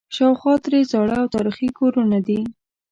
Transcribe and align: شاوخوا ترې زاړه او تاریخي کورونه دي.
شاوخوا 0.15 0.53
ترې 0.65 0.79
زاړه 0.91 1.15
او 1.21 1.27
تاریخي 1.35 1.69
کورونه 1.79 2.17
دي. 2.27 2.41